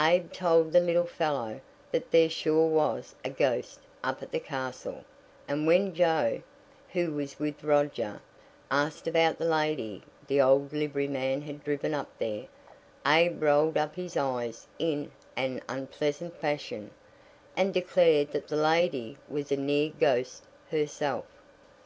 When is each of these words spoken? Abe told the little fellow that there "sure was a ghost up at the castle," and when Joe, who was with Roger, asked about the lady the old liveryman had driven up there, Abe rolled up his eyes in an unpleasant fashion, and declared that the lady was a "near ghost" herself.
Abe 0.00 0.32
told 0.32 0.72
the 0.72 0.80
little 0.80 1.04
fellow 1.04 1.60
that 1.92 2.10
there 2.10 2.30
"sure 2.30 2.66
was 2.66 3.14
a 3.22 3.28
ghost 3.28 3.78
up 4.02 4.22
at 4.22 4.32
the 4.32 4.40
castle," 4.40 5.04
and 5.46 5.66
when 5.66 5.92
Joe, 5.92 6.40
who 6.94 7.12
was 7.12 7.38
with 7.38 7.62
Roger, 7.62 8.22
asked 8.70 9.06
about 9.06 9.36
the 9.36 9.44
lady 9.44 10.02
the 10.28 10.40
old 10.40 10.72
liveryman 10.72 11.42
had 11.42 11.62
driven 11.62 11.92
up 11.92 12.08
there, 12.18 12.46
Abe 13.06 13.42
rolled 13.42 13.76
up 13.76 13.96
his 13.96 14.16
eyes 14.16 14.66
in 14.78 15.12
an 15.36 15.60
unpleasant 15.68 16.34
fashion, 16.38 16.90
and 17.54 17.74
declared 17.74 18.32
that 18.32 18.48
the 18.48 18.56
lady 18.56 19.18
was 19.28 19.52
a 19.52 19.58
"near 19.58 19.92
ghost" 20.00 20.44
herself. 20.70 21.26